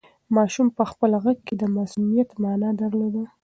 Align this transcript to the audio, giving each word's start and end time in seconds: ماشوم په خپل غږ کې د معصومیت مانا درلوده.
ماشوم 0.35 0.67
په 0.77 0.83
خپل 0.91 1.11
غږ 1.23 1.39
کې 1.47 1.55
د 1.57 1.63
معصومیت 1.75 2.29
مانا 2.41 2.69
درلوده. 2.81 3.23